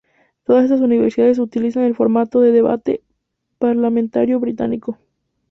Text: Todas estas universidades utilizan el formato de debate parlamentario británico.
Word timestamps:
Todas 0.45 0.63
estas 0.63 0.81
universidades 0.81 1.37
utilizan 1.37 1.83
el 1.83 1.93
formato 1.93 2.41
de 2.41 2.51
debate 2.51 3.03
parlamentario 3.59 4.39
británico. 4.39 4.97